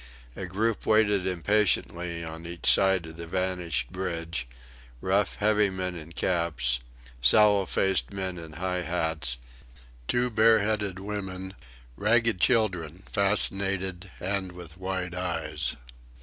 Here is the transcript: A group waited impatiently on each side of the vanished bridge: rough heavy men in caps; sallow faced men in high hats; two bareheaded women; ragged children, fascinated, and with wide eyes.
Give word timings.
A 0.35 0.47
group 0.47 0.87
waited 0.87 1.27
impatiently 1.27 2.23
on 2.23 2.43
each 2.47 2.73
side 2.73 3.05
of 3.05 3.17
the 3.17 3.27
vanished 3.27 3.91
bridge: 3.91 4.47
rough 4.99 5.35
heavy 5.35 5.69
men 5.69 5.95
in 5.95 6.11
caps; 6.11 6.79
sallow 7.21 7.67
faced 7.67 8.11
men 8.11 8.39
in 8.39 8.53
high 8.53 8.81
hats; 8.81 9.37
two 10.07 10.31
bareheaded 10.31 10.97
women; 10.99 11.53
ragged 11.95 12.41
children, 12.41 13.03
fascinated, 13.11 14.09
and 14.19 14.53
with 14.53 14.75
wide 14.75 15.13
eyes. 15.13 15.75